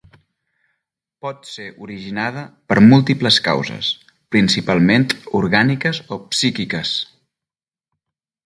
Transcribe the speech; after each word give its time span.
Pot 1.25 1.49
ser 1.49 1.65
originada 1.87 2.45
per 2.73 2.77
múltiples 2.93 3.39
causes, 3.49 3.91
principalment 4.37 5.07
orgàniques 5.41 6.01
o 6.17 6.23
psíquiques. 6.33 6.99